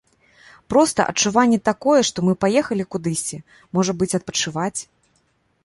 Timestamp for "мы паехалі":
2.29-2.87